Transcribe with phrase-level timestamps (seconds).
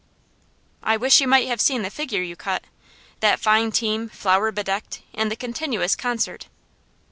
[0.81, 2.63] "I wish you might have seen the figure you cut!
[3.19, 6.47] That fine team, flower bedecked, and the continuous concert!"